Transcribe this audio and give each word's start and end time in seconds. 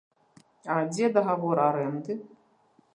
А 0.77 0.79
дзе 0.95 1.11
дагавор 1.19 1.57
арэнды? 1.69 2.13